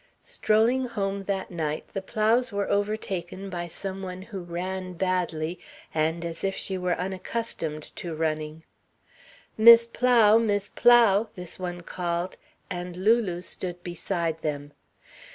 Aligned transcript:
Strolling 0.23 0.85
home 0.85 1.25
that 1.25 1.51
night, 1.51 1.85
the 1.93 2.01
Plows 2.01 2.51
were 2.51 2.67
overtaken 2.71 3.51
by 3.51 3.67
some 3.67 4.01
one 4.01 4.23
who 4.23 4.39
ran 4.39 4.93
badly, 4.93 5.59
and 5.93 6.25
as 6.25 6.43
if 6.43 6.55
she 6.55 6.75
were 6.75 6.95
unaccustomed 6.95 7.95
to 7.97 8.15
running. 8.15 8.63
"Mis' 9.59 9.85
Plow, 9.85 10.39
Mis' 10.39 10.69
Plow!" 10.73 11.29
this 11.35 11.59
one 11.59 11.81
called, 11.81 12.35
and 12.67 12.97
Lulu 12.97 13.41
stood 13.41 13.83
beside 13.83 14.41
them. 14.41 14.73